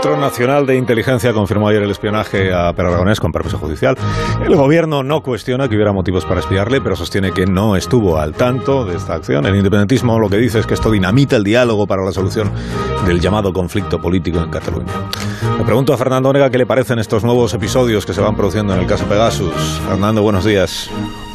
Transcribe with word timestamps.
Centro 0.00 0.16
Nacional 0.16 0.64
de 0.64 0.76
Inteligencia 0.76 1.32
confirmó 1.32 1.66
ayer 1.66 1.82
el 1.82 1.90
espionaje 1.90 2.54
a 2.54 2.72
Per 2.72 2.86
con 3.18 3.32
permiso 3.32 3.58
judicial. 3.58 3.96
El 4.46 4.54
gobierno 4.54 5.02
no 5.02 5.22
cuestiona 5.22 5.68
que 5.68 5.74
hubiera 5.74 5.92
motivos 5.92 6.24
para 6.24 6.38
espiarle, 6.38 6.80
pero 6.80 6.94
sostiene 6.94 7.32
que 7.32 7.46
no 7.46 7.74
estuvo 7.74 8.16
al 8.16 8.32
tanto 8.32 8.84
de 8.84 8.96
esta 8.96 9.14
acción. 9.14 9.44
El 9.44 9.56
independentismo 9.56 10.20
lo 10.20 10.30
que 10.30 10.36
dice 10.36 10.60
es 10.60 10.66
que 10.68 10.74
esto 10.74 10.92
dinamita 10.92 11.34
el 11.34 11.42
diálogo 11.42 11.88
para 11.88 12.04
la 12.04 12.12
solución 12.12 12.52
del 13.06 13.18
llamado 13.18 13.52
conflicto 13.52 14.00
político 14.00 14.38
en 14.38 14.50
Cataluña. 14.50 14.92
Le 15.58 15.64
pregunto 15.64 15.92
a 15.92 15.96
Fernando 15.96 16.28
Onega 16.28 16.48
qué 16.48 16.58
le 16.58 16.66
parecen 16.66 17.00
estos 17.00 17.24
nuevos 17.24 17.52
episodios 17.54 18.06
que 18.06 18.14
se 18.14 18.20
van 18.20 18.36
produciendo 18.36 18.74
en 18.74 18.78
el 18.78 18.86
caso 18.86 19.04
Pegasus. 19.06 19.80
Fernando, 19.88 20.22
buenos 20.22 20.44
días. 20.44 20.88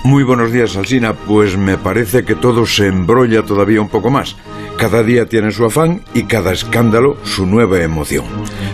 Muy 0.05 0.23
buenos 0.23 0.54
días, 0.54 0.77
Alsina. 0.77 1.14
Pues 1.14 1.57
me 1.57 1.77
parece 1.77 2.23
que 2.23 2.36
todo 2.36 2.66
se 2.66 2.88
embrolla 2.88 3.43
todavía 3.43 3.82
un 3.82 3.89
poco 3.89 4.09
más. 4.09 4.38
Cada 4.78 5.04
día 5.04 5.26
tiene 5.28 5.52
su 5.52 5.66
afán 5.66 6.02
y 6.14 6.24
cada 6.24 6.52
escándalo 6.52 7.16
su 7.23 7.45
nueva 7.45 7.82
emoción. 7.82 8.26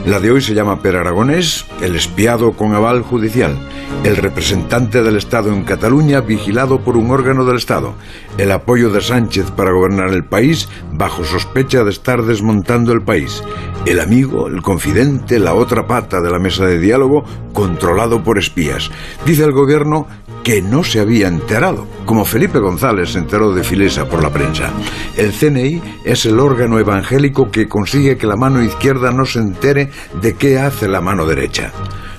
La 0.05 0.19
de 0.19 0.31
hoy 0.31 0.41
se 0.41 0.53
llama 0.53 0.81
Per 0.81 0.95
Aragonés, 0.95 1.65
el 1.81 1.95
espiado 1.95 2.53
con 2.53 2.73
aval 2.73 3.01
judicial, 3.03 3.55
el 4.03 4.15
representante 4.15 5.03
del 5.03 5.17
Estado 5.17 5.53
en 5.53 5.63
Cataluña 5.63 6.21
vigilado 6.21 6.81
por 6.81 6.97
un 6.97 7.11
órgano 7.11 7.45
del 7.45 7.57
Estado, 7.57 7.93
el 8.37 8.51
apoyo 8.51 8.89
de 8.89 9.01
Sánchez 9.01 9.51
para 9.51 9.71
gobernar 9.71 10.09
el 10.11 10.23
país 10.23 10.69
bajo 10.91 11.23
sospecha 11.25 11.83
de 11.83 11.91
estar 11.91 12.23
desmontando 12.23 12.91
el 12.93 13.01
país, 13.01 13.43
el 13.85 13.99
amigo, 13.99 14.47
el 14.47 14.61
confidente, 14.61 15.39
la 15.39 15.53
otra 15.53 15.87
pata 15.87 16.21
de 16.21 16.29
la 16.29 16.39
mesa 16.39 16.65
de 16.65 16.79
diálogo 16.79 17.23
controlado 17.53 18.23
por 18.23 18.37
espías. 18.37 18.89
Dice 19.25 19.43
el 19.43 19.51
gobierno 19.51 20.07
que 20.43 20.61
no 20.61 20.83
se 20.83 20.99
había 20.99 21.27
enterado, 21.27 21.87
como 22.05 22.25
Felipe 22.25 22.59
González 22.59 23.11
se 23.11 23.19
enteró 23.19 23.53
de 23.53 23.63
Filesa 23.63 24.07
por 24.07 24.23
la 24.23 24.31
prensa. 24.31 24.71
El 25.17 25.31
CNI 25.31 25.81
es 26.03 26.25
el 26.25 26.39
órgano 26.39 26.79
evangélico 26.79 27.51
que 27.51 27.67
consigue 27.67 28.17
que 28.17 28.27
la 28.27 28.35
mano 28.35 28.63
izquierda 28.63 29.11
no 29.11 29.25
se 29.25 29.39
entere 29.39 29.89
de 30.21 30.35
qué 30.35 30.59
hace 30.59 30.87
la 30.87 31.01
mano 31.01 31.25
derecha. 31.25 31.71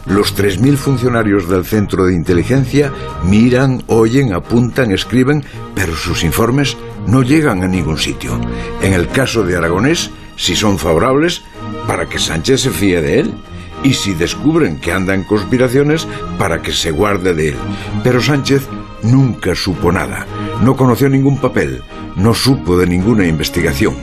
Los 0.07 0.37
3.000 0.37 0.77
funcionarios 0.77 1.49
del 1.49 1.65
centro 1.65 2.07
de 2.07 2.15
inteligencia 2.15 2.93
miran, 3.25 3.83
oyen, 3.87 4.33
apuntan, 4.33 4.93
escriben, 4.93 5.45
pero 5.75 5.95
sus 5.95 6.25
informes 6.25 6.77
no 7.07 7.23
llegan 7.23 7.63
a 7.63 7.69
ningún 7.69 7.99
sitio. 7.99 8.41
En 8.83 8.93
el 8.93 9.09
caso 9.09 9.45
de 9.45 9.57
Aragonés, 9.57 10.11
si 10.37 10.57
son 10.57 10.79
favorables, 10.79 11.43
para 11.91 12.09
que 12.09 12.21
Sánchez 12.21 12.61
se 12.61 12.71
fíe 12.71 13.03
de 13.03 13.19
él 13.19 13.35
y 13.83 13.95
si 13.95 14.15
descubren 14.15 14.79
que 14.79 14.93
anda 14.93 15.13
en 15.13 15.25
conspiraciones 15.25 16.07
para 16.39 16.63
que 16.63 16.71
se 16.71 16.93
guarde 16.93 17.35
de 17.35 17.49
él. 17.49 17.57
Pero 18.05 18.23
Sánchez 18.23 18.69
nunca 19.03 19.57
supo 19.57 19.91
nada, 19.91 20.25
no 20.63 20.77
conoció 20.77 21.09
ningún 21.09 21.41
papel, 21.41 21.83
no 22.15 22.33
supo 22.33 22.79
de 22.79 22.87
ninguna 22.87 23.27
investigación. 23.27 23.97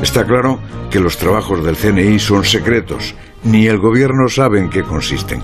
Está 0.00 0.24
claro 0.24 0.60
que 0.88 1.00
los 1.00 1.18
trabajos 1.18 1.64
del 1.64 1.76
CNI 1.76 2.20
son 2.20 2.44
secretos, 2.44 3.16
ni 3.42 3.66
el 3.66 3.78
gobierno 3.78 4.28
sabe 4.28 4.60
en 4.60 4.70
qué 4.70 4.84
consisten. 4.84 5.42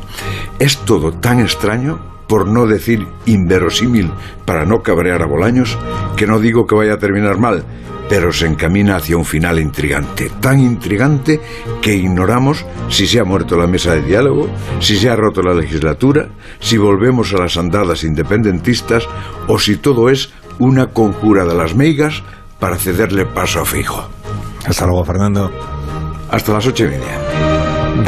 Es 0.61 0.77
todo 0.77 1.11
tan 1.11 1.41
extraño, 1.41 1.99
por 2.29 2.47
no 2.47 2.69
decir 2.69 3.09
inverosímil, 3.27 4.13
para 4.45 4.65
no 4.65 4.85
cabrear 4.85 5.23
a 5.23 5.27
Bolaños, 5.27 5.77
que 6.17 6.29
no 6.29 6.39
digo 6.39 6.65
que 6.65 6.77
vaya 6.77 6.95
a 6.95 6.99
terminar 6.99 7.39
mal, 7.39 7.65
pero 8.09 8.33
se 8.33 8.47
encamina 8.47 8.97
hacia 8.97 9.17
un 9.17 9.25
final 9.25 9.59
intrigante, 9.59 10.31
tan 10.41 10.61
intrigante 10.61 11.41
que 11.83 11.95
ignoramos 11.95 12.65
si 12.89 13.07
se 13.07 13.21
ha 13.21 13.25
muerto 13.25 13.57
la 13.57 13.67
mesa 13.67 13.95
de 13.95 14.03
diálogo, 14.03 14.49
si 14.81 14.97
se 14.97 15.11
ha 15.11 15.17
roto 15.17 15.43
la 15.43 15.55
legislatura, 15.55 16.29
si 16.61 16.79
volvemos 16.79 17.33
a 17.35 17.39
las 17.39 17.57
andadas 17.57 18.05
independentistas 18.05 19.07
o 19.47 19.59
si 19.59 19.77
todo 19.77 20.09
es 20.09 20.33
una 20.59 20.87
conjura 20.89 21.45
de 21.45 21.55
las 21.55 21.75
meigas 21.75 22.23
para 22.59 22.77
cederle 22.77 23.27
paso 23.27 23.61
a 23.61 23.65
Fijo. 23.65 24.09
Hasta 24.67 24.87
luego, 24.87 25.05
Fernando. 25.05 25.51
Hasta 26.31 26.53
las 26.53 26.67
ocho 26.67 26.85
y 26.85 26.89
media. 26.89 28.05